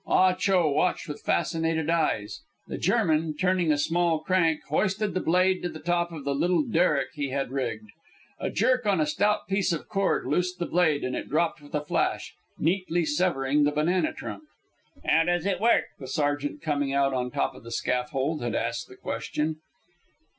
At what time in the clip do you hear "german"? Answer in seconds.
2.79-3.37